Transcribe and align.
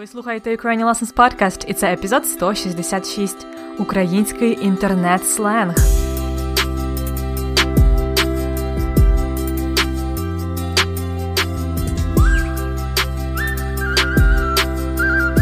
Ви 0.00 0.06
слухаєте 0.06 0.56
Ukrainian 0.56 0.84
Lessons 0.84 1.14
Podcast 1.14 1.64
і 1.68 1.74
це 1.74 1.92
епізод 1.92 2.26
166 2.26 3.46
Український 3.78 4.64
інтернет-сленг. 4.64 5.74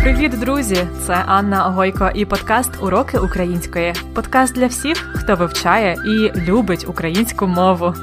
Привіт, 0.02 0.40
друзі! 0.40 0.86
Це 1.06 1.14
Анна 1.26 1.66
Огойко 1.66 2.10
і 2.14 2.24
подкаст 2.24 2.82
Уроки 2.82 3.18
української. 3.18 3.94
Подкаст 4.14 4.54
для 4.54 4.66
всіх, 4.66 4.96
хто 5.14 5.36
вивчає 5.36 5.96
і 6.06 6.40
любить 6.40 6.88
українську 6.88 7.46
мову. 7.46 7.94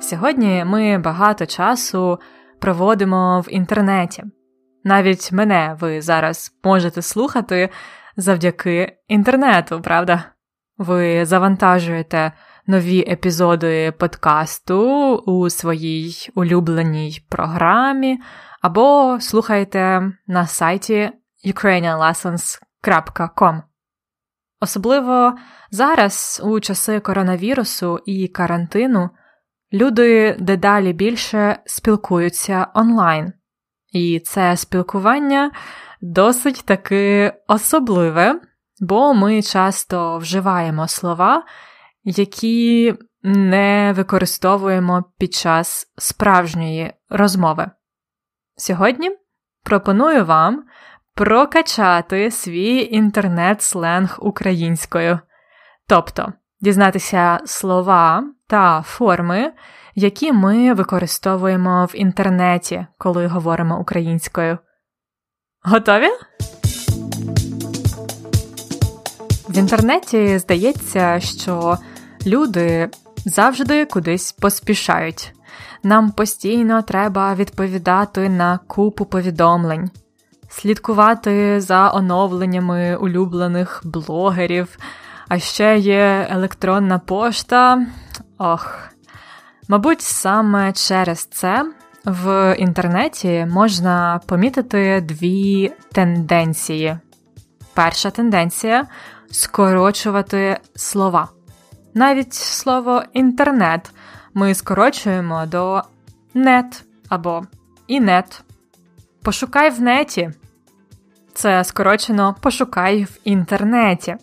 Сьогодні 0.00 0.64
ми 0.66 0.98
багато 0.98 1.46
часу 1.46 2.18
проводимо 2.62 3.40
в 3.40 3.54
інтернеті. 3.54 4.24
Навіть 4.84 5.32
мене 5.32 5.76
ви 5.80 6.02
зараз 6.02 6.58
можете 6.64 7.02
слухати 7.02 7.70
завдяки 8.16 8.96
інтернету, 9.08 9.80
правда? 9.80 10.24
Ви 10.78 11.26
завантажуєте 11.26 12.32
нові 12.66 13.04
епізоди 13.08 13.92
подкасту 13.92 15.14
у 15.16 15.50
своїй 15.50 16.30
улюбленій 16.34 17.26
програмі, 17.28 18.18
або 18.60 19.18
слухаєте 19.20 20.12
на 20.26 20.46
сайті 20.46 21.10
ukrainianlessons.com. 21.46 23.62
Особливо 24.60 25.34
зараз, 25.70 26.42
у 26.44 26.60
часи 26.60 27.00
коронавірусу 27.00 27.98
і 28.06 28.28
карантину, 28.28 29.10
люди 29.72 30.36
дедалі 30.38 30.92
більше 30.92 31.58
спілкуються 31.66 32.66
онлайн, 32.74 33.32
і 33.92 34.20
це 34.20 34.56
спілкування 34.56 35.50
досить 36.00 36.62
таки 36.64 37.32
особливе, 37.48 38.40
бо 38.80 39.14
ми 39.14 39.42
часто 39.42 40.18
вживаємо 40.18 40.88
слова, 40.88 41.44
які 42.04 42.94
не 43.22 43.92
використовуємо 43.96 45.04
під 45.18 45.34
час 45.34 45.92
справжньої 45.98 46.92
розмови. 47.08 47.70
Сьогодні 48.56 49.10
пропоную 49.64 50.24
вам 50.24 50.64
прокачати 51.14 52.30
свій 52.30 52.88
інтернет-сленг 52.90 54.18
українською, 54.20 55.18
тобто 55.88 56.32
дізнатися 56.60 57.40
слова 57.44 58.24
та 58.52 58.82
форми, 58.86 59.52
які 59.94 60.32
ми 60.32 60.74
використовуємо 60.74 61.84
в 61.84 61.96
інтернеті, 61.96 62.86
коли 62.98 63.26
говоримо 63.26 63.80
українською. 63.80 64.58
Готові? 65.62 66.08
В 69.48 69.58
інтернеті 69.58 70.38
здається, 70.38 71.20
що 71.20 71.78
люди 72.26 72.88
завжди 73.24 73.84
кудись 73.84 74.32
поспішають. 74.32 75.34
Нам 75.82 76.10
постійно 76.10 76.82
треба 76.82 77.34
відповідати 77.34 78.28
на 78.28 78.58
купу 78.66 79.04
повідомлень, 79.04 79.90
слідкувати 80.48 81.60
за 81.60 81.92
оновленнями 81.92 82.96
улюблених 82.96 83.80
блогерів, 83.84 84.78
а 85.28 85.38
ще 85.38 85.78
є 85.78 86.26
електронна 86.30 86.98
пошта. 86.98 87.86
Ох. 88.44 88.78
Мабуть, 89.68 90.00
саме 90.00 90.72
через 90.72 91.24
це 91.24 91.72
в 92.04 92.54
інтернеті 92.58 93.46
можна 93.50 94.20
помітити 94.26 95.00
дві 95.00 95.72
тенденції. 95.92 96.96
Перша 97.74 98.10
тенденція 98.10 98.86
скорочувати 99.30 100.58
слова. 100.74 101.28
Навіть 101.94 102.34
слово 102.34 103.02
інтернет 103.12 103.90
ми 104.34 104.54
скорочуємо 104.54 105.46
до 105.46 105.82
нет 106.34 106.84
або 107.08 107.42
інет. 107.86 108.42
Пошукай 109.22 109.70
в 109.70 109.80
неті. 109.80 110.30
Це 111.34 111.64
скорочено 111.64 112.36
пошукай 112.40 113.04
в 113.04 113.18
інтернеті. 113.24 114.16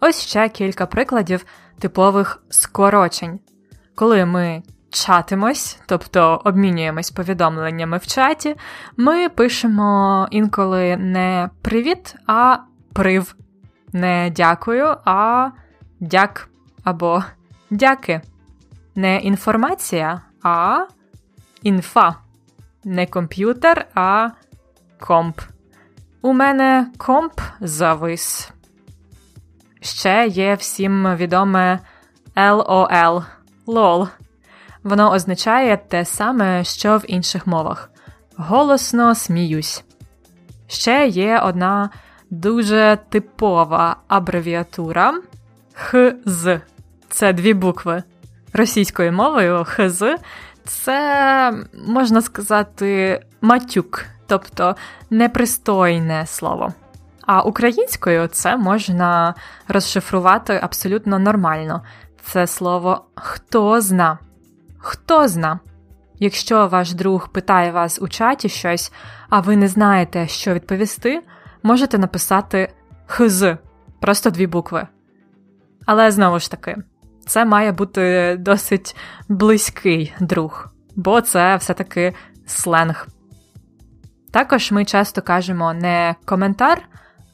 Ось 0.00 0.20
ще 0.20 0.48
кілька 0.48 0.86
прикладів 0.86 1.44
типових 1.78 2.42
скорочень. 2.48 3.40
Коли 3.94 4.24
ми 4.24 4.62
чатимось, 4.90 5.80
тобто 5.86 6.42
обмінюємось 6.44 7.10
повідомленнями 7.10 7.98
в 7.98 8.06
чаті, 8.06 8.56
ми 8.96 9.28
пишемо 9.28 10.28
інколи 10.30 10.96
не 10.96 11.50
привіт, 11.62 12.14
а 12.26 12.56
прив. 12.92 13.34
Не 13.92 14.32
дякую, 14.36 14.96
а 15.04 15.50
дяк 16.00 16.48
або 16.84 17.24
дяки. 17.70 18.20
Не 18.94 19.18
інформація, 19.18 20.22
а 20.42 20.86
інфа. 21.62 22.14
Не 22.84 23.06
комп'ютер, 23.06 23.86
а 23.94 24.28
комп. 25.00 25.40
У 26.22 26.32
мене 26.32 26.86
комп 26.98 27.40
завис. 27.60 28.52
Ще 29.80 30.26
є 30.26 30.54
всім 30.54 31.16
відоме 31.16 31.78
LOL 32.36 33.24
LOL. 33.66 34.08
Воно 34.82 35.12
означає 35.12 35.76
те 35.76 36.04
саме, 36.04 36.64
що 36.64 36.98
в 36.98 37.04
інших 37.10 37.46
мовах. 37.46 37.90
Голосно 38.36 39.14
сміюсь. 39.14 39.84
Ще 40.66 41.06
є 41.06 41.38
одна 41.38 41.90
дуже 42.30 42.98
типова 43.08 43.96
абревіатура 44.08 45.14
ХЗ. 45.74 46.48
Це 47.08 47.32
дві 47.32 47.54
букви. 47.54 48.02
Російською 48.52 49.12
мовою 49.12 49.64
ХЗ 49.64 50.02
це, 50.64 51.54
можна 51.86 52.22
сказати, 52.22 53.20
матюк, 53.40 54.04
тобто 54.26 54.76
непристойне 55.10 56.26
слово. 56.26 56.72
А 57.28 57.42
українською 57.42 58.26
це 58.26 58.56
можна 58.56 59.34
розшифрувати 59.68 60.60
абсолютно 60.62 61.18
нормально. 61.18 61.82
Це 62.22 62.46
слово 62.46 63.04
хто 63.14 63.80
зна. 63.80 64.18
Хто 64.78 65.28
зна. 65.28 65.60
Якщо 66.18 66.66
ваш 66.66 66.92
друг 66.92 67.28
питає 67.28 67.70
вас 67.70 67.98
у 68.02 68.08
чаті 68.08 68.48
щось, 68.48 68.92
а 69.28 69.40
ви 69.40 69.56
не 69.56 69.68
знаєте, 69.68 70.28
що 70.28 70.54
відповісти, 70.54 71.22
можете 71.62 71.98
написати 71.98 72.72
хз, 73.06 73.44
просто 74.00 74.30
дві 74.30 74.46
букви. 74.46 74.86
Але 75.86 76.10
знову 76.10 76.38
ж 76.38 76.50
таки, 76.50 76.76
це 77.26 77.44
має 77.44 77.72
бути 77.72 78.36
досить 78.40 78.96
близький 79.28 80.14
друг, 80.20 80.68
бо 80.96 81.20
це 81.20 81.56
все-таки 81.56 82.14
сленг. 82.46 83.06
Також 84.32 84.72
ми 84.72 84.84
часто 84.84 85.22
кажемо 85.22 85.72
не 85.72 86.14
коментар, 86.24 86.88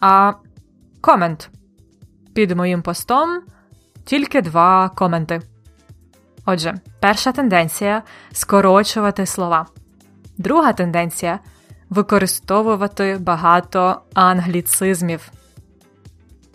а 0.07 0.33
комент. 1.01 1.51
Під 2.35 2.51
моїм 2.51 2.83
постом 2.83 3.43
тільки 4.05 4.43
два 4.43 4.89
коменти. 4.89 5.41
Отже, 6.47 6.75
перша 7.01 7.33
тенденція 7.33 8.03
скорочувати 8.33 9.27
слова. 9.27 9.67
Друга 10.39 10.73
тенденція 10.73 11.39
використовувати 11.91 13.17
багато 13.21 14.01
англіцизмів. 14.15 15.31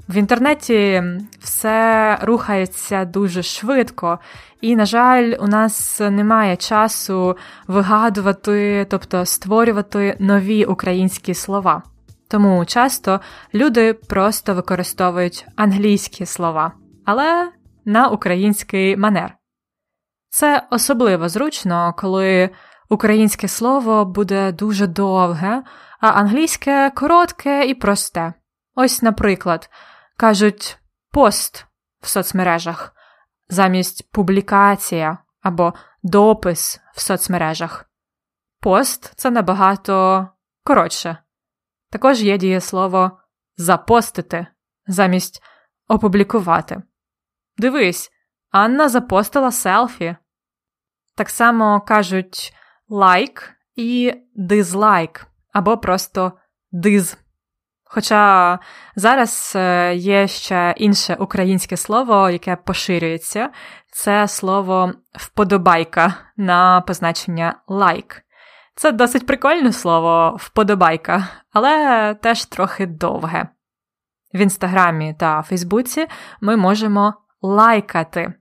В 0.09 0.15
інтернеті 0.15 1.03
все 1.39 2.17
рухається 2.21 3.05
дуже 3.05 3.43
швидко, 3.43 4.19
і, 4.61 4.75
на 4.75 4.85
жаль, 4.85 5.33
у 5.39 5.47
нас 5.47 5.99
немає 5.99 6.55
часу 6.55 7.37
вигадувати, 7.67 8.87
тобто 8.89 9.25
створювати 9.25 10.17
нові 10.19 10.65
українські 10.65 11.33
слова. 11.33 11.83
Тому 12.29 12.65
часто 12.65 13.21
люди 13.53 13.93
просто 13.93 14.53
використовують 14.55 15.47
англійські 15.55 16.25
слова, 16.25 16.71
але 17.05 17.51
на 17.85 18.07
український 18.07 18.97
манер. 18.97 19.35
Це 20.29 20.67
особливо 20.71 21.29
зручно, 21.29 21.93
коли 21.97 22.49
українське 22.89 23.47
слово 23.47 24.05
буде 24.05 24.51
дуже 24.51 24.87
довге, 24.87 25.63
а 25.99 26.07
англійське 26.07 26.91
коротке 26.95 27.65
і 27.65 27.73
просте. 27.73 28.33
Ось, 28.75 29.01
наприклад, 29.01 29.69
кажуть 30.17 30.77
пост 31.11 31.65
в 32.01 32.07
соцмережах 32.07 32.93
замість 33.49 34.11
публікація 34.11 35.17
або 35.41 35.73
допис 36.03 36.81
в 36.95 37.01
соцмережах. 37.01 37.85
Пост 38.61 39.13
це 39.15 39.31
набагато 39.31 40.27
коротше. 40.63 41.17
Також 41.91 42.23
є 42.23 42.37
дієслово 42.37 43.11
запостити 43.57 44.47
замість 44.87 45.43
опублікувати. 45.87 46.81
Дивись, 47.57 48.11
Анна 48.51 48.89
запостила 48.89 49.51
селфі. 49.51 50.15
Так 51.15 51.29
само 51.29 51.81
кажуть 51.81 52.53
лайк 52.89 53.51
і 53.75 54.13
дизлайк 54.35 55.27
або 55.53 55.77
просто 55.77 56.33
диз. 56.71 57.17
Хоча 57.83 58.59
зараз 58.95 59.53
е, 59.55 59.95
є 59.95 60.27
ще 60.27 60.73
інше 60.77 61.17
українське 61.19 61.77
слово, 61.77 62.29
яке 62.29 62.55
поширюється, 62.55 63.49
це 63.91 64.27
слово 64.27 64.93
вподобайка 65.13 66.13
на 66.37 66.81
позначення 66.81 67.55
лайк. 67.67 68.21
Це 68.79 68.91
досить 68.91 69.25
прикольне 69.25 69.73
слово 69.73 70.37
вподобайка, 70.39 71.27
але 71.53 72.13
теж 72.13 72.45
трохи 72.45 72.85
довге. 72.85 73.47
В 74.33 74.37
інстаграмі 74.37 75.15
та 75.19 75.41
Фейсбуці 75.41 76.07
ми 76.41 76.57
можемо 76.57 77.13
лайкати. 77.41 78.33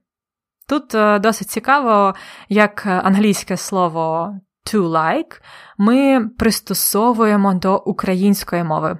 Тут 0.67 0.95
е, 0.95 1.19
досить 1.19 1.49
цікаво, 1.49 2.15
як 2.49 2.85
англійське 2.85 3.57
слово 3.57 4.33
to 4.65 4.89
like 4.89 5.41
ми 5.77 6.29
пристосовуємо 6.37 7.53
до 7.53 7.77
української 7.77 8.63
мови. 8.63 8.97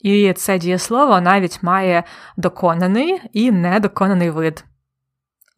І 0.00 0.32
це 0.32 0.58
дієслово 0.58 1.20
навіть 1.20 1.62
має 1.62 2.04
доконаний 2.36 3.22
і 3.32 3.52
недоконаний 3.52 4.30
вид. 4.30 4.64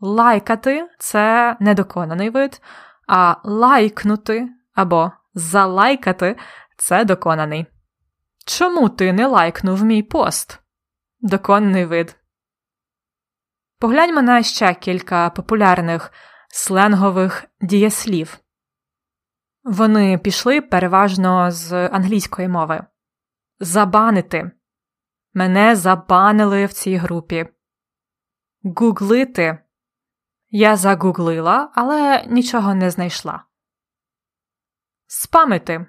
Лайкати 0.01 0.89
це 0.99 1.57
недоконаний 1.61 2.31
вид, 2.31 2.61
а 3.09 3.37
лайкнути 3.45 4.49
або 4.75 5.13
залайкати 5.35 6.37
це 6.77 7.05
доконаний. 7.05 7.67
Чому 8.47 8.89
ти 8.89 9.13
не 9.13 9.27
лайкнув 9.27 9.85
мій 9.85 10.03
пост? 10.03 10.61
Доконний 11.21 11.85
вид. 11.85 12.17
Погляньмо 13.79 14.23
на 14.23 14.43
ще 14.43 14.75
кілька 14.75 15.31
популярних 15.31 16.13
сленгових 16.49 17.45
дієслів. 17.61 18.39
Вони 19.65 20.19
пішли 20.19 20.61
переважно 20.61 21.51
з 21.51 21.89
англійської 21.89 22.49
мови. 22.49 22.85
Забанити. 23.61 24.51
Мене 25.35 25.77
забанили 25.77 26.67
в 26.67 26.73
цій 26.73 26.97
групі. 26.97 27.49
Гуглити. 28.63 29.59
Я 30.51 30.77
загуглила, 30.77 31.71
але 31.75 32.25
нічого 32.27 32.75
не 32.75 32.91
знайшла. 32.91 33.45
Спамити. 35.15 35.87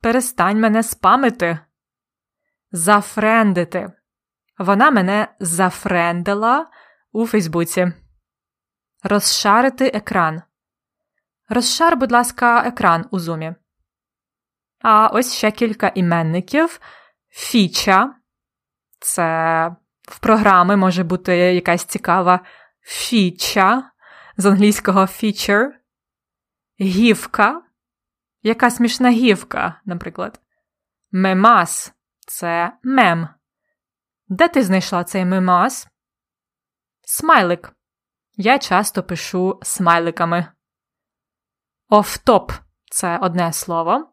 Перестань 0.00 0.60
мене 0.60 0.82
спамити. 0.82 1.58
Зафрендити. 2.72 3.92
Вона 4.58 4.90
мене 4.90 5.28
зафрендила 5.40 6.70
у 7.12 7.26
Фейсбуці. 7.26 7.92
Розшарити 9.02 9.86
екран. 9.94 10.42
Розшар, 11.48 11.96
будь 11.96 12.12
ласка, 12.12 12.62
екран 12.66 13.08
у 13.10 13.18
зумі. 13.18 13.54
А 14.82 15.06
ось 15.06 15.34
ще 15.34 15.50
кілька 15.50 15.88
іменників. 15.88 16.80
Фіча. 17.28 18.14
Це 19.00 19.26
в 20.02 20.18
програми 20.18 20.76
може 20.76 21.04
бути 21.04 21.36
якась 21.36 21.84
цікава 21.84 22.40
фіча 22.80 23.90
з 24.36 24.46
англійського 24.46 25.00
feature. 25.00 25.68
Гівка. 26.80 27.67
Яка 28.42 28.70
смішна 28.70 29.10
гівка, 29.10 29.80
наприклад. 29.84 30.40
Мемас 31.10 31.94
це 32.26 32.72
мем. 32.82 33.28
Де 34.28 34.48
ти 34.48 34.62
знайшла 34.62 35.04
цей 35.04 35.24
мемас? 35.24 35.88
Смайлик. 37.02 37.72
Я 38.36 38.58
часто 38.58 39.02
пишу 39.02 39.60
смайликами. 39.62 40.46
Офтоп 41.88 42.52
це 42.90 43.18
одне 43.18 43.52
слово. 43.52 44.12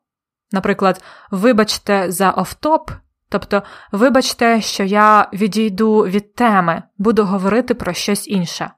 Наприклад, 0.51 1.03
вибачте 1.31 2.11
за 2.11 2.31
офтоп, 2.31 2.91
тобто, 3.29 3.63
вибачте, 3.91 4.61
що 4.61 4.83
я 4.83 5.29
відійду 5.33 5.99
від 5.99 6.35
теми, 6.35 6.83
буду 6.97 7.25
говорити 7.25 7.75
про 7.75 7.93
щось 7.93 8.27
інше. 8.27 8.71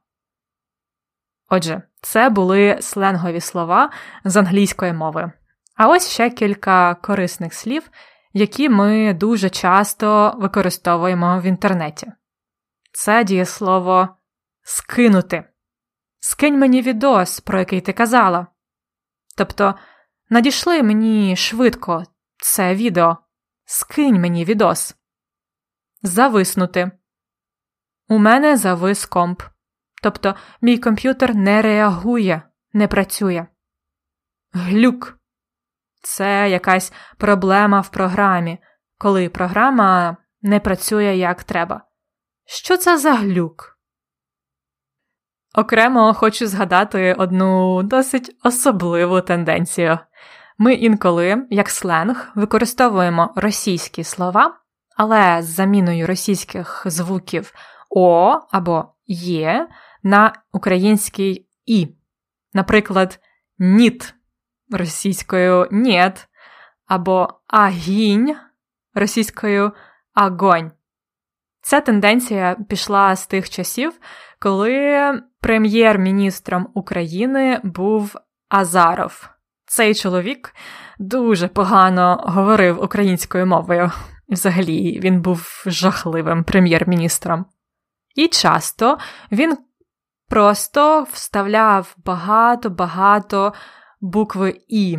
Отже, 1.50 1.82
це 2.02 2.30
були 2.30 2.78
сленгові 2.82 3.42
слова 3.42 3.92
з 4.24 4.38
англійської 4.38 4.94
мови. 4.94 5.32
А 5.76 5.88
ось 5.88 6.10
ще 6.10 6.30
кілька 6.30 6.96
корисних 6.96 7.54
слів, 7.54 7.90
які 8.34 8.70
ми 8.70 9.14
дуже 9.14 9.50
часто 9.50 10.36
використовуємо 10.38 11.40
в 11.40 11.44
інтернеті. 11.44 12.12
Це 12.92 13.24
дієслово 13.24 14.10
скинути. 14.64 15.44
Скинь 16.20 16.60
мені 16.60 16.82
відос, 16.82 17.40
про 17.40 17.60
який 17.60 17.82
ти 17.82 17.94
казала. 17.94 18.48
Тобто, 19.38 19.76
надійшли 20.30 20.84
мені 20.84 21.36
швидко 21.36 22.04
це 22.38 22.76
відео, 22.76 23.18
скинь 23.66 24.22
мені 24.22 24.46
відос. 24.46 24.96
Зависнути. 26.02 26.92
У 28.10 28.18
мене 28.18 28.58
завис 28.58 29.06
комп. 29.06 29.42
Тобто, 30.04 30.36
мій 30.62 30.78
комп'ютер 30.78 31.36
не 31.36 31.62
реагує, 31.62 32.42
не 32.74 32.88
працює. 32.88 33.46
Глюк. 34.54 35.20
Це 36.02 36.50
якась 36.50 36.94
проблема 37.18 37.82
в 37.82 37.90
програмі, 37.90 38.58
коли 38.98 39.30
програма 39.30 40.18
не 40.42 40.60
працює 40.60 41.16
як 41.16 41.44
треба. 41.44 41.82
Що 42.46 42.78
це 42.78 42.98
за 42.98 43.14
глюк? 43.14 43.78
Окремо 45.56 46.14
хочу 46.14 46.48
згадати 46.48 47.14
одну 47.14 47.84
досить 47.84 48.38
особливу 48.44 49.22
тенденцію. 49.22 50.00
Ми 50.58 50.74
інколи, 50.74 51.48
як 51.50 51.70
сленг, 51.70 52.32
використовуємо 52.36 53.34
російські 53.36 54.04
слова, 54.04 54.58
але 54.96 55.42
з 55.42 55.46
заміною 55.46 56.08
російських 56.08 56.84
звуків 56.86 57.54
О 57.90 58.40
або 58.52 58.94
Є 59.08 59.68
на 60.08 60.34
український 60.54 61.48
І. 61.66 61.88
Наприклад, 62.54 63.20
ніт 63.60 64.14
російською 64.72 65.68
«нєт» 65.72 66.28
або 66.86 67.30
агінь 67.48 68.36
російською 68.94 69.72
агонь. 70.14 70.72
Ця 71.62 71.82
тенденція 71.82 72.58
пішла 72.70 73.16
з 73.16 73.28
тих 73.28 73.50
часів, 73.50 73.94
коли 74.40 75.22
прем'єр-міністром 75.42 76.68
України 76.74 77.62
був 77.64 78.16
Азаров. 78.50 79.30
Цей 79.66 79.96
чоловік 79.96 80.56
дуже 81.00 81.48
погано 81.48 82.24
говорив 82.28 82.84
українською 82.84 83.46
мовою. 83.46 83.92
Взагалі, 84.30 85.00
він 85.00 85.22
був 85.22 85.64
жахливим 85.66 86.44
прем'єр-міністром. 86.44 87.46
І 88.16 88.28
часто 88.28 88.98
він 89.32 89.58
просто 90.30 91.08
вставляв 91.12 91.96
багато-багато 92.06 93.54
букви 94.02 94.62
І. 94.68 94.98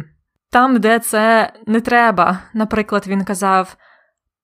Там, 0.51 0.81
де 0.81 0.99
це 0.99 1.53
не 1.67 1.81
треба. 1.81 2.39
Наприклад, 2.55 3.07
він 3.07 3.25
казав 3.25 3.77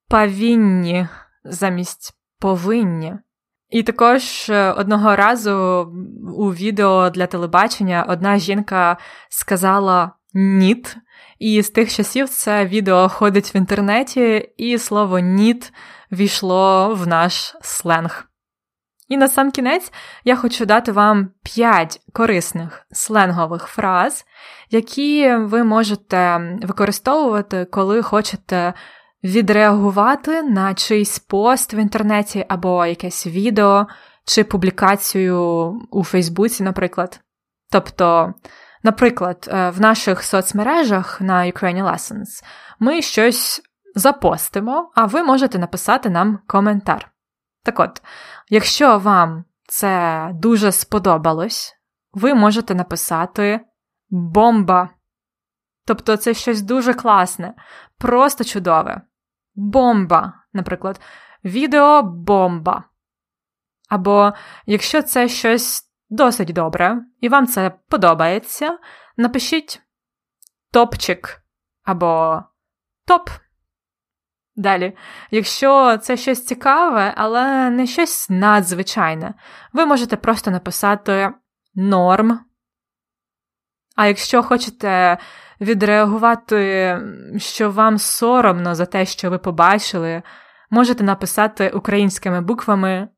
павінні 0.08 1.08
замість 1.44 2.14
повинні. 2.40 3.14
І 3.70 3.82
також 3.82 4.50
е, 4.50 4.72
одного 4.72 5.16
разу 5.16 5.52
у 6.36 6.52
відео 6.52 7.10
для 7.10 7.26
телебачення 7.26 8.06
одна 8.08 8.38
жінка 8.38 8.96
сказала 9.30 10.12
ніт, 10.34 10.96
і 11.38 11.62
з 11.62 11.70
тих 11.70 11.92
часів 11.92 12.28
це 12.28 12.66
відео 12.66 13.08
ходить 13.08 13.54
в 13.54 13.56
інтернеті, 13.56 14.50
і 14.56 14.78
слово 14.78 15.18
ніт 15.18 15.72
війшло 16.12 16.94
в 16.94 17.06
наш 17.06 17.56
сленг. 17.60 18.28
І 19.14 19.16
на 19.16 19.28
сам 19.28 19.50
кінець 19.50 19.92
я 20.24 20.36
хочу 20.36 20.66
дати 20.66 20.92
вам 20.92 21.30
5 21.42 22.00
корисних 22.12 22.86
сленгових 22.92 23.66
фраз, 23.66 24.24
які 24.70 25.36
ви 25.36 25.64
можете 25.64 26.40
використовувати, 26.62 27.64
коли 27.64 28.02
хочете 28.02 28.74
відреагувати 29.24 30.42
на 30.42 30.74
чийсь 30.74 31.18
пост 31.18 31.74
в 31.74 31.78
інтернеті 31.78 32.44
або 32.48 32.86
якесь 32.86 33.26
відео 33.26 33.86
чи 34.24 34.44
публікацію 34.44 35.40
у 35.90 36.04
Фейсбуці, 36.04 36.62
наприклад. 36.62 37.20
Тобто, 37.70 38.34
наприклад, 38.82 39.48
е, 39.52 39.70
в 39.70 39.80
наших 39.80 40.22
соцмережах 40.22 41.20
на 41.20 41.34
Ukrainian 41.34 41.92
Lessons 41.92 42.44
ми 42.78 43.02
щось 43.02 43.62
запостимо, 43.94 44.90
а 44.94 45.06
ви 45.06 45.22
можете 45.22 45.58
написати 45.58 46.10
нам 46.10 46.38
коментар. 46.46 47.13
Так 47.64 47.80
от, 47.80 48.02
якщо 48.48 48.98
вам 48.98 49.44
це 49.68 50.30
дуже 50.34 50.72
сподобалось, 50.72 51.74
ви 52.12 52.34
можете 52.34 52.74
написати 52.74 53.60
бомба. 54.10 54.90
Тобто 55.86 56.16
це 56.16 56.34
щось 56.34 56.62
дуже 56.62 56.94
класне, 56.94 57.54
просто 57.98 58.44
чудове. 58.44 59.02
Бомба, 59.54 60.32
наприклад, 60.52 61.00
відеобомба. 61.44 62.84
Або 63.88 64.32
якщо 64.66 65.02
це 65.02 65.28
щось 65.28 65.90
досить 66.10 66.52
добре, 66.52 67.00
і 67.20 67.28
вам 67.28 67.46
це 67.46 67.70
подобається, 67.88 68.78
напишіть 69.16 69.82
топчик 70.72 71.42
або 71.82 72.42
топ. 73.06 73.30
Далі, 74.56 74.96
якщо 75.30 75.96
це 75.96 76.16
щось 76.16 76.46
цікаве, 76.46 77.14
але 77.16 77.70
не 77.70 77.86
щось 77.86 78.30
надзвичайне, 78.30 79.34
ви 79.72 79.86
можете 79.86 80.16
просто 80.16 80.50
написати 80.50 81.32
норм. 81.74 82.40
А 83.96 84.06
якщо 84.06 84.42
хочете 84.42 85.18
відреагувати, 85.60 86.98
що 87.36 87.70
вам 87.70 87.98
соромно 87.98 88.74
за 88.74 88.86
те, 88.86 89.06
що 89.06 89.30
ви 89.30 89.38
побачили, 89.38 90.22
можете 90.70 91.04
написати 91.04 91.70
українськими 91.70 92.40
буквами 92.40 93.08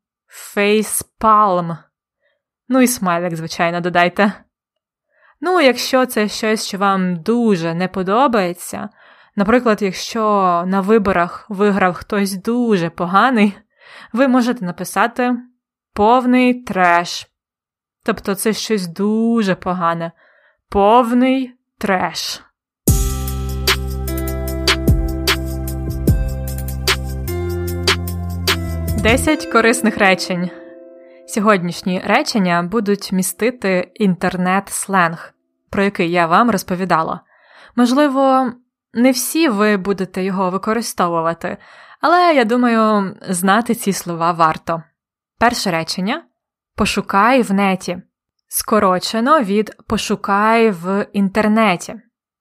facepalm. 0.57 1.77
Ну 2.69 2.81
і 2.81 2.87
смайлик, 2.87 3.37
звичайно, 3.37 3.81
додайте. 3.81 4.33
Ну, 5.41 5.61
якщо 5.61 6.07
це 6.07 6.29
щось, 6.29 6.67
що 6.67 6.79
вам 6.79 7.17
дуже 7.17 7.75
не 7.75 7.89
подобається, 7.89 8.89
наприклад, 9.37 9.83
якщо 9.83 10.23
на 10.67 10.81
виборах 10.81 11.47
виграв 11.49 11.95
хтось 11.95 12.35
дуже 12.35 12.91
поганий, 12.91 13.59
ви 14.13 14.29
можете 14.29 14.65
написати 14.65 15.37
повний 15.93 16.55
треш. 16.55 17.27
Тобто 18.05 18.35
це 18.35 18.53
щось 18.53 18.87
дуже 18.87 19.55
погане, 19.55 20.13
повний 20.69 21.55
треш. 21.79 22.43
Десять 29.03 29.47
корисних 29.47 29.99
речень. 29.99 30.51
Сьогоднішні 31.27 32.03
речення 32.05 32.63
будуть 32.63 33.13
містити 33.13 33.91
інтернет-сленг, 33.95 35.35
про 35.71 35.83
який 35.83 36.11
я 36.11 36.27
вам 36.27 36.51
розповідала. 36.51 37.21
Можливо, 37.77 38.53
не 38.95 39.11
всі 39.11 39.49
ви 39.49 39.77
будете 39.77 40.25
його 40.25 40.51
використовувати, 40.51 41.57
але 42.01 42.35
я 42.35 42.45
думаю, 42.45 43.17
знати 43.29 43.75
ці 43.75 43.93
слова 43.93 44.33
варто. 44.33 44.83
Перше 45.39 45.71
речення 45.71 46.23
пошукай 46.77 47.43
в 47.43 47.53
неті. 47.53 48.03
Скорочено 48.49 49.41
від 49.41 49.77
пошукай 49.89 50.71
в 50.71 51.07
інтернеті. 51.13 51.95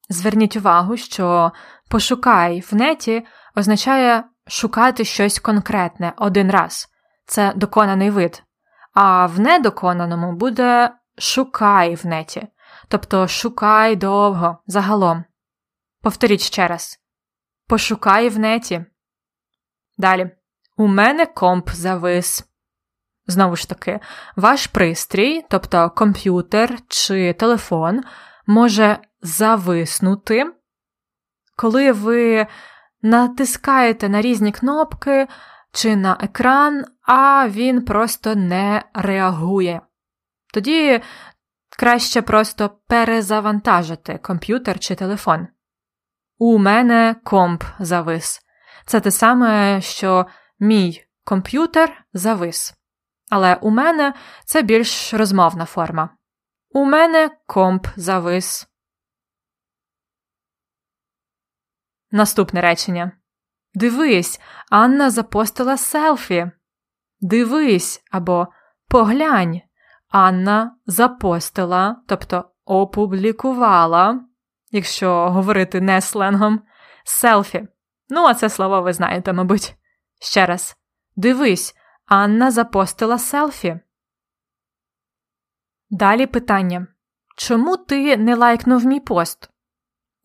Зверніть 0.10 0.56
увагу, 0.56 0.98
що 0.98 1.52
пошукай 1.90 2.60
в 2.72 2.76
неті 2.76 3.26
означає 3.56 4.24
шукати 4.48 5.06
щось 5.06 5.40
конкретне 5.40 6.14
один 6.18 6.52
раз. 6.52 6.88
Це 7.26 7.54
доконаний 7.56 8.10
вид 8.10 8.44
а 8.96 9.26
в 9.26 9.40
недоконаному 9.40 10.32
буде 10.32 10.92
шукай 11.18 11.96
в 11.96 12.06
неті, 12.06 12.48
тобто 12.88 13.28
шукай 13.28 13.96
довго 13.96 14.58
загалом. 14.68 15.24
Повторіть 16.06 16.42
ще 16.42 16.68
раз. 16.68 17.00
Пошукай 17.68 18.30
в 18.30 18.40
неті. 18.40 18.86
Далі. 19.98 20.32
У 20.78 20.88
мене 20.88 21.26
комп 21.26 21.70
завис. 21.70 22.44
Знову 23.28 23.56
ж 23.56 23.70
таки, 23.70 24.00
ваш 24.36 24.68
пристрій, 24.68 25.46
тобто 25.50 25.90
комп'ютер 25.90 26.78
чи 26.88 27.34
телефон, 27.34 28.04
може 28.48 28.98
зависнути, 29.22 30.46
коли 31.56 31.92
ви 31.92 32.48
натискаєте 33.02 34.10
на 34.10 34.22
різні 34.22 34.52
кнопки 34.52 35.28
чи 35.72 35.96
на 35.96 36.18
екран, 36.22 36.86
а 37.02 37.50
він 37.50 37.86
просто 37.86 38.36
не 38.36 38.84
реагує. 38.94 39.82
Тоді 40.54 41.02
краще 41.78 42.22
просто 42.22 42.70
перезавантажити 42.88 44.18
комп'ютер 44.18 44.80
чи 44.80 44.96
телефон. 44.96 45.48
У 46.38 46.58
мене 46.58 47.16
комп 47.24 47.64
завис. 47.80 48.42
Це 48.86 49.00
те 49.00 49.12
саме, 49.12 49.82
що 49.82 50.26
мій 50.60 51.06
комп'ютер 51.24 52.06
завис. 52.14 52.74
Але 53.30 53.56
у 53.56 53.70
мене 53.70 54.14
це 54.46 54.62
більш 54.62 55.14
розмовна 55.14 55.66
форма. 55.66 56.10
У 56.70 56.86
мене 56.86 57.30
комп 57.46 57.88
завис. 57.96 58.68
Наступне 62.12 62.62
речення. 62.62 63.12
Дивись, 63.74 64.42
Анна 64.70 65.10
запостила 65.10 65.78
селфі. 65.78 66.52
Дивись 67.20 68.04
або 68.12 68.48
поглянь. 68.88 69.62
Анна 70.10 70.78
запостила, 70.86 72.04
тобто 72.08 72.52
опублікувала, 72.66 74.20
якщо 74.76 75.30
говорити 75.30 75.82
не 75.82 76.02
сленгом, 76.02 76.62
селфі. 77.04 77.68
Ну, 78.10 78.26
а 78.26 78.34
це 78.34 78.50
слово 78.50 78.82
ви 78.82 78.94
знаєте, 78.94 79.34
мабуть. 79.34 79.76
Ще 80.22 80.46
раз. 80.46 80.76
Дивись, 81.16 81.76
Анна 82.06 82.52
запостила 82.52 83.18
селфі. 83.18 83.80
Далі 85.90 86.28
питання. 86.28 86.88
Чому 87.38 87.78
ти 87.78 88.18
не 88.18 88.36
лайкнув 88.36 88.86
мій 88.86 89.00
пост? 89.00 89.50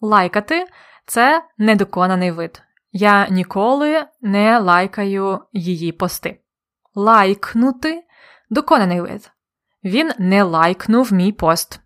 Лайкати 0.01 0.67
це 1.07 1.45
недоконаний 1.59 2.31
вид. 2.31 2.63
Я 2.93 3.29
ніколи 3.29 4.07
не 4.21 4.59
лайкаю 4.59 5.41
її 5.53 5.93
пости. 5.93 6.41
Лайкнути 6.95 8.05
доконаний 8.51 9.01
вид. 9.01 9.31
Він 9.85 10.13
не 10.19 10.43
лайкнув 10.43 11.13
мій 11.13 11.33
пост. 11.33 11.81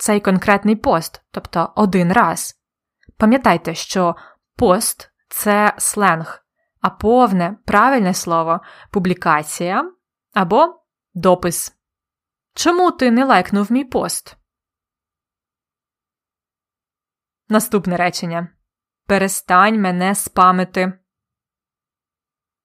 Цей 0.00 0.20
конкретний 0.20 0.76
пост, 0.76 1.22
тобто 1.30 1.72
один 1.76 2.12
раз. 2.12 2.60
Пам'ятайте, 3.16 3.74
що 3.74 4.16
пост 4.56 5.12
це 5.28 5.74
сленг, 5.78 6.44
а 6.80 6.90
повне 6.90 7.56
правильне 7.64 8.14
слово 8.14 8.60
публікація 8.90 9.92
або 10.34 10.84
допис. 11.14 11.76
Чому 12.54 12.90
ти 12.90 13.10
не 13.10 13.24
лайкнув 13.24 13.72
мій 13.72 13.84
пост? 13.84 14.36
Наступне 17.48 17.96
речення. 17.96 18.48
Перестань 19.06 19.80
мене 19.80 20.14
спамити. 20.14 20.98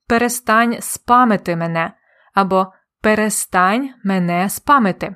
Перестань 0.08 0.82
спамити 0.82 1.56
мене 1.56 1.98
або 2.34 2.74
перестань 3.02 3.94
мене 4.04 4.50
спамити. 4.50 5.16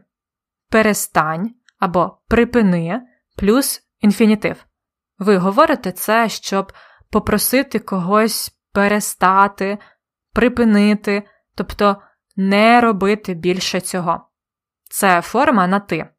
Перестань 0.70 1.59
або 1.80 2.22
припини 2.28 3.02
плюс 3.38 3.82
інфінітив. 4.00 4.66
Ви 5.20 5.38
говорите 5.38 5.92
це, 5.92 6.30
щоб 6.30 6.74
попросити 7.10 7.80
когось 7.80 8.60
перестати, 8.74 9.78
припинити, 10.34 11.24
тобто 11.56 12.02
не 12.36 12.82
робити 12.82 13.34
більше 13.34 13.82
цього. 13.82 14.30
Це 14.90 15.22
форма 15.22 15.68
на 15.68 15.80
ти. 15.80 16.10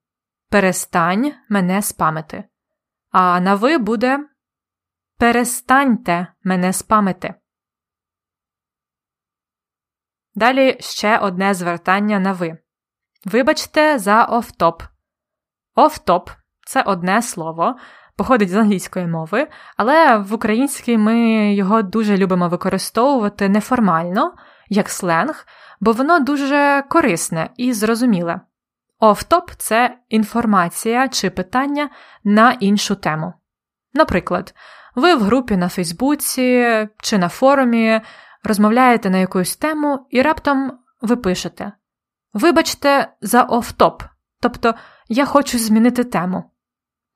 Перестань 0.51 1.33
мене 1.49 1.83
спамити. 1.83 2.45
А 3.11 3.41
на 3.41 3.55
ви 3.55 3.79
буде 3.79 4.19
Перестаньте 5.21 6.27
мене 6.45 6.73
спамити. 6.73 7.35
Далі 10.35 10.77
ще 10.81 11.19
одне 11.19 11.55
звертання 11.55 12.21
на 12.21 12.33
ви. 12.33 12.59
Вибачте 13.25 13.99
за 13.99 14.25
офтоп. 14.25 14.83
Офтоп 15.81 16.31
це 16.67 16.83
одне 16.83 17.23
слово, 17.23 17.77
походить 18.17 18.51
з 18.51 18.57
англійської 18.57 19.07
мови, 19.07 19.49
але 19.77 20.19
в 20.19 20.35
українській 20.35 20.99
ми 20.99 21.19
його 21.55 21.83
дуже 21.83 22.17
любимо 22.17 22.49
використовувати 22.49 23.49
неформально, 23.49 24.33
як 24.69 24.89
сленг, 24.89 25.47
бо 25.81 25.93
воно 25.93 26.21
дуже 26.21 26.85
корисне 26.89 27.51
і 27.57 27.73
зрозуміле. 27.73 28.41
Офтоп 28.99 29.51
це 29.57 29.97
інформація 30.09 31.09
чи 31.09 31.31
питання 31.31 31.91
на 32.25 32.53
іншу 32.53 32.95
тему. 32.95 33.33
Наприклад, 33.95 34.55
ви 34.95 35.15
в 35.15 35.23
групі 35.23 35.57
на 35.57 35.69
Фейсбуці 35.69 36.89
чи 37.03 37.19
на 37.19 37.29
форумі 37.29 38.01
розмовляєте 38.45 39.11
на 39.11 39.19
якусь 39.19 39.57
тему 39.57 40.07
і 40.11 40.23
раптом 40.23 40.79
ви 41.03 41.17
пишете 41.17 41.73
Вибачте, 42.33 43.13
за 43.21 43.43
офтоп, 43.43 44.03
тобто 44.41 44.75
я 45.09 45.27
хочу 45.27 45.59
змінити 45.59 46.05
тему. 46.05 46.51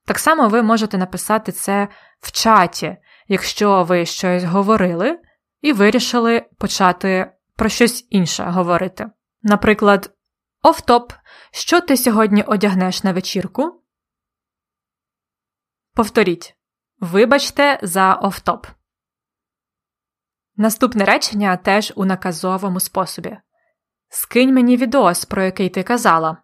Так 0.07 0.19
само 0.19 0.49
ви 0.49 0.63
можете 0.63 0.99
написати 0.99 1.53
це 1.53 1.89
в 2.21 2.33
чаті, 2.33 2.97
якщо 3.29 3.83
ви 3.83 4.07
щось 4.07 4.45
говорили 4.45 5.21
і 5.61 5.73
вирішили 5.73 6.47
почати 6.59 7.33
про 7.57 7.69
щось 7.69 8.07
інше 8.11 8.45
говорити. 8.45 9.11
Наприклад, 9.43 10.15
офтоп, 10.63 11.13
що 11.51 11.81
ти 11.81 11.97
сьогодні 11.97 12.43
одягнеш 12.43 13.05
на 13.05 13.13
вечірку? 13.13 13.83
Повторіть. 15.95 16.57
Вибачте 17.01 17.79
за 17.83 18.15
офтоп. 18.15 18.67
Наступне 20.57 21.05
речення 21.05 21.57
теж 21.57 21.93
у 21.97 22.05
наказовому 22.05 22.81
способі. 22.81 23.37
Скинь 24.09 24.55
мені 24.55 24.77
відос, 24.77 25.25
про 25.25 25.43
який 25.43 25.69
ти 25.69 25.83
казала. 25.83 26.44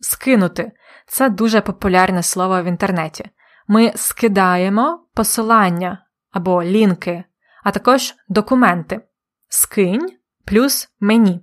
Скинути 0.00 0.72
це 1.06 1.28
дуже 1.28 1.60
популярне 1.60 2.22
слово 2.22 2.62
в 2.62 2.64
інтернеті. 2.64 3.30
ми 3.68 3.92
скидаємо 3.96 5.06
посилання 5.14 6.06
або 6.30 6.64
лінки, 6.64 7.24
а 7.64 7.70
також 7.70 8.14
документи. 8.28 9.00
Скинь 9.48 10.16
плюс 10.44 10.88
мені. 11.00 11.40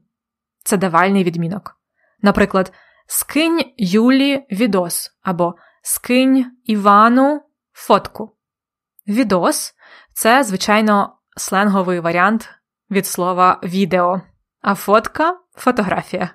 Це 0.63 0.77
давальний 0.77 1.23
відмінок. 1.23 1.79
Наприклад, 2.21 2.73
скинь 3.07 3.61
Юлі 3.77 4.45
відос 4.51 5.17
або 5.21 5.55
скинь 5.81 6.57
Івану 6.63 7.41
фотку. 7.73 8.37
Відос 9.07 9.73
це, 10.13 10.43
звичайно, 10.43 11.17
сленговий 11.37 11.99
варіант 11.99 12.49
від 12.91 13.07
слова 13.07 13.59
відео, 13.63 14.21
а 14.61 14.75
фотка 14.75 15.39
фотографія. 15.53 16.29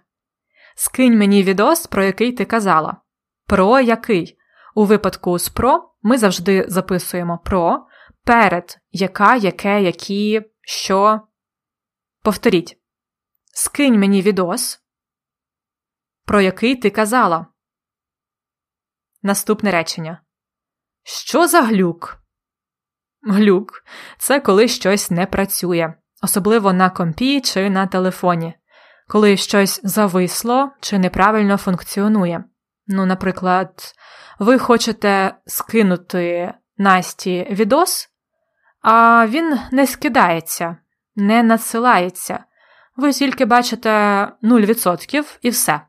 Скинь 0.75 1.19
мені 1.19 1.43
відос, 1.43 1.87
про 1.87 2.05
який 2.05 2.33
ти 2.33 2.45
казала. 2.45 2.97
Про 3.47 3.81
який? 3.81 4.39
У 4.75 4.85
випадку 4.85 5.39
з 5.39 5.49
про 5.49 5.91
ми 6.03 6.19
завжди 6.19 6.65
записуємо 6.69 7.39
про 7.45 7.87
перед 8.25 8.79
яка, 8.91 9.37
яке, 9.37 9.83
які, 9.83 10.43
що. 10.61 11.21
Повторіть. 12.23 12.79
Скинь 13.55 13.99
мені 13.99 14.23
відос, 14.23 14.83
про 16.25 16.41
який 16.41 16.77
ти 16.77 16.91
казала. 16.91 17.47
Наступне 19.23 19.71
речення. 19.71 20.23
Що 21.03 21.47
за 21.47 21.63
глюк? 21.63 22.19
Глюк 23.23 23.85
це 24.19 24.41
коли 24.41 24.69
щось 24.69 25.11
не 25.11 25.27
працює, 25.27 25.95
особливо 26.23 26.73
на 26.73 26.91
компі 26.91 27.41
чи 27.41 27.71
на 27.71 27.87
телефоні, 27.87 28.55
коли 29.13 29.37
щось 29.37 29.81
зависло 29.85 30.71
чи 30.81 30.99
неправильно 30.99 31.57
функціонує. 31.57 32.45
Ну, 32.87 33.07
наприклад, 33.07 33.95
ви 34.39 34.59
хочете 34.59 35.35
скинути 35.47 36.55
Насті 36.77 37.47
відос, 37.51 38.09
а 38.83 39.27
він 39.27 39.59
не 39.73 39.87
скидається, 39.87 40.77
не 41.17 41.43
надсилається. 41.43 42.45
Ви 42.97 43.13
тільки 43.13 43.45
бачите 43.45 43.91
0% 44.43 45.39
і 45.43 45.51
все. 45.51 45.81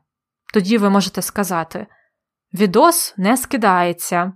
Тоді 0.54 0.78
ви 0.78 0.90
можете 0.90 1.22
сказати: 1.22 1.86
Відос 2.54 3.14
не 3.16 3.36
скидається. 3.36 4.32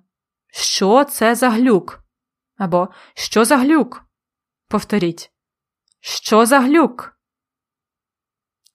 Що 0.52 1.04
це 1.04 1.34
за 1.34 1.50
глюк? 1.50 2.00
Або 2.58 2.88
Що 3.14 3.44
за 3.44 3.56
глюк? 3.56 4.04
Повторіть. 4.68 5.30
Що 6.00 6.46
за 6.46 6.60
глюк? 6.60 7.17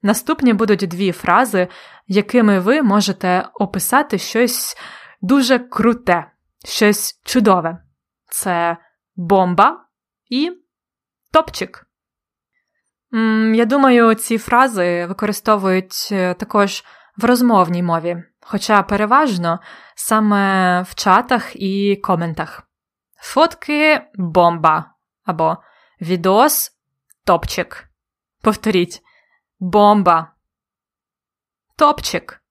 Наступні 0.05 0.53
будуть 0.53 0.87
дві 0.87 1.11
фрази, 1.11 1.67
якими 2.07 2.59
ви 2.59 2.81
можете 2.81 3.49
описати 3.53 4.17
щось 4.17 4.77
дуже 5.21 5.59
круте, 5.59 6.31
щось 6.65 7.21
чудове. 7.23 7.77
Це 8.29 8.77
бомба 9.15 9.85
і 10.29 10.51
топчик. 11.31 11.87
Я 13.53 13.65
думаю, 13.65 14.13
ці 14.15 14.37
фрази 14.37 15.05
використовують 15.05 16.09
е, 16.11 16.33
також 16.33 16.83
в 17.17 17.25
розмовній 17.25 17.83
мові, 17.83 18.23
хоча 18.41 18.83
переважно 18.83 19.59
саме 19.95 20.81
в 20.81 20.95
чатах 20.95 21.55
і 21.55 21.95
коментах. 21.95 22.63
Фотки 23.17 24.01
бомба 24.15 24.91
або 25.25 25.57
відос 26.01 26.71
топчик. 27.25 27.89
Повторіть 28.41 29.01
бомба. 29.63 30.31
Топчик. 31.75 32.41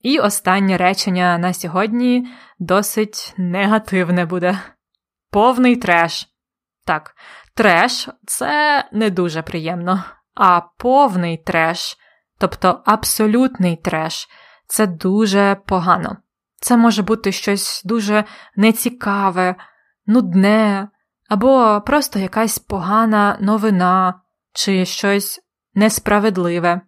І 0.00 0.18
останнє 0.18 0.76
речення 0.76 1.38
на 1.38 1.52
сьогодні 1.52 2.28
досить 2.58 3.34
негативне 3.36 4.26
буде. 4.26 4.60
Повний 5.30 5.76
треш. 5.76 6.28
Так, 6.84 7.16
треш 7.54 8.08
це 8.26 8.84
не 8.92 9.10
дуже 9.10 9.42
приємно, 9.42 10.04
а 10.34 10.60
повний 10.60 11.36
треш, 11.36 11.96
тобто 12.38 12.82
абсолютний 12.86 13.76
треш, 13.76 14.28
це 14.66 14.86
дуже 14.86 15.56
погано. 15.66 16.16
Це 16.56 16.76
може 16.76 17.02
бути 17.02 17.32
щось 17.32 17.82
дуже 17.84 18.24
нецікаве, 18.56 19.54
нудне, 20.06 20.88
або 21.28 21.82
просто 21.86 22.18
якась 22.18 22.58
погана 22.58 23.36
новина 23.40 24.21
чи 24.52 24.84
щось 24.84 25.40
несправедливе. 25.74 26.80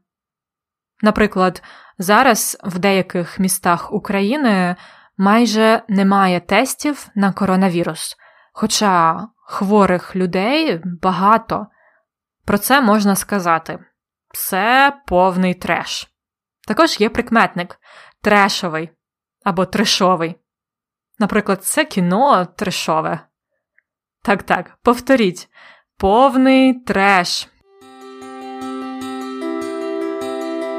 Наприклад, 1.03 1.63
зараз 1.99 2.59
в 2.65 2.79
деяких 2.79 3.39
містах 3.39 3.93
України 3.93 4.77
майже 5.17 5.83
немає 5.89 6.41
тестів 6.41 7.09
на 7.15 7.33
коронавірус, 7.33 8.17
хоча 8.53 9.29
хворих 9.47 10.17
людей 10.17 10.81
багато. 10.85 11.67
Про 12.45 12.59
це 12.59 12.81
можна 12.81 13.17
сказати. 13.17 13.79
Це 14.33 14.93
повний 15.07 15.55
треш. 15.55 16.09
Також 16.67 17.01
є 17.01 17.09
прикметник 17.09 17.81
трешовий 18.23 18.91
або 19.45 19.67
трешовий. 19.67 20.37
Наприклад, 21.19 21.65
це 21.65 21.85
кіно 21.85 22.47
трешове. 22.47 23.21
Так 24.23 24.43
так, 24.43 24.79
повторіть 24.83 25.49
повний 25.99 26.75
треш. 26.75 27.49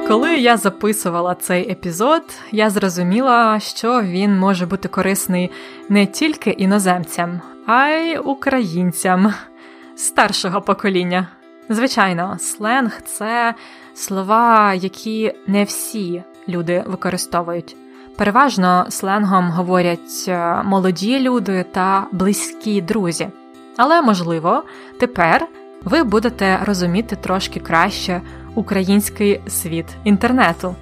Коли 0.08 0.38
я 0.38 0.58
записувала 0.58 1.36
цей 1.36 1.72
епізод, 1.72 2.22
я 2.52 2.70
зрозуміла, 2.70 3.60
що 3.60 4.02
він 4.02 4.40
може 4.40 4.66
бути 4.66 4.88
корисний 4.88 5.52
не 5.90 6.06
тільки 6.06 6.50
іноземцям, 6.50 7.42
а 7.66 7.88
й 7.88 8.18
українцям 8.18 9.34
старшого 9.96 10.62
покоління. 10.62 11.28
Звичайно, 11.70 12.38
сленг 12.40 13.02
це 13.02 13.56
слова, 13.94 14.74
які 14.74 15.34
не 15.48 15.64
всі 15.64 16.24
люди 16.48 16.84
використовують. 16.88 17.76
Переважно 18.18 18.86
сленгом 18.90 19.50
говорять 19.50 20.26
е, 20.28 20.64
молоді 20.64 21.20
люди 21.20 21.66
та 21.72 22.08
близькі 22.12 22.82
друзі. 22.82 23.28
Але, 23.78 24.02
можливо, 24.02 24.64
тепер 25.00 25.48
ви 25.84 26.04
будете 26.04 26.60
розуміти 26.64 27.16
трошки 27.16 27.60
краще 27.60 28.22
український 28.56 29.42
світ 29.48 29.86
інтернету. 30.04 30.76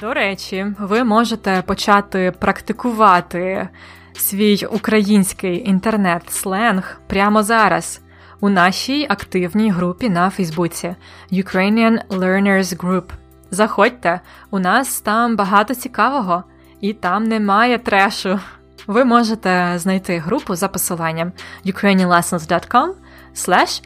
До 0.00 0.14
речі, 0.14 0.66
ви 0.78 1.04
можете 1.04 1.62
почати 1.66 2.32
практикувати 2.38 3.68
свій 4.12 4.66
український 4.70 5.68
інтернет-сленг 5.68 7.00
прямо 7.06 7.42
зараз 7.42 8.00
у 8.40 8.48
нашій 8.48 9.06
активній 9.08 9.70
групі 9.70 10.10
на 10.10 10.30
Фейсбуці 10.30 10.94
Ukrainian 11.32 12.06
Learners 12.08 12.76
Group. 12.76 13.04
Заходьте, 13.50 14.20
у 14.50 14.58
нас 14.58 15.00
там 15.00 15.36
багато 15.36 15.74
цікавого, 15.74 16.44
і 16.80 16.92
там 16.92 17.24
немає 17.24 17.78
трешу. 17.78 18.40
Ви 18.86 19.04
можете 19.04 19.72
знайти 19.76 20.18
групу 20.18 20.54
за 20.54 20.68
посиланням 20.68 21.32
ukrainianlessons.com 21.66 22.92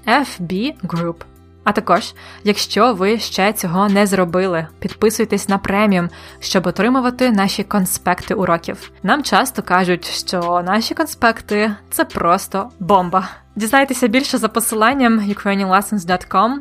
fbgroup. 0.07 1.36
А 1.67 1.73
також, 1.73 2.15
якщо 2.45 2.95
ви 2.95 3.19
ще 3.19 3.53
цього 3.53 3.89
не 3.89 4.07
зробили, 4.07 4.67
підписуйтесь 4.79 5.49
на 5.49 5.59
преміум, 5.59 6.09
щоб 6.41 6.67
отримувати 6.67 7.31
наші 7.31 7.65
конспекти 7.65 8.35
уроків. 8.35 8.91
Нам 9.03 9.23
часто 9.23 9.63
кажуть, 9.63 10.07
що 10.07 10.63
наші 10.67 10.95
конспекти 10.95 11.75
це 11.91 12.05
просто 12.05 12.71
бомба. 12.79 13.29
Дізнайтеся 13.57 14.09
більше 14.09 14.39
за 14.39 14.49
посиланням 14.49 15.21
ukrainianlessons.com 15.21 16.55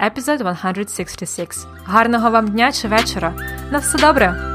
episode 0.00 0.86
166. 0.88 1.66
Гарного 1.84 2.30
вам 2.30 2.48
дня 2.48 2.72
чи 2.72 2.88
вечора. 2.88 3.34
На 3.70 3.78
все 3.78 3.98
добре! 3.98 4.54